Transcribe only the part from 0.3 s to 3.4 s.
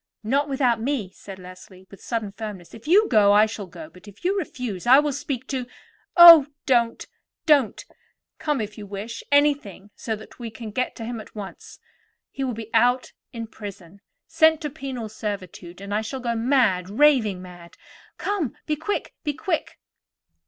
without me," said Leslie with sudden firmness. "If you go,